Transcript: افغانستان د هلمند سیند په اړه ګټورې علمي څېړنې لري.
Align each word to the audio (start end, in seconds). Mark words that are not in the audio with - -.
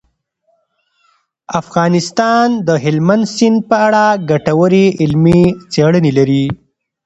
افغانستان 1.61 2.47
د 2.67 2.69
هلمند 2.83 3.25
سیند 3.35 3.59
په 3.69 3.75
اړه 3.87 4.03
ګټورې 4.29 4.85
علمي 5.01 5.41
څېړنې 5.71 6.11
لري. 6.17 6.45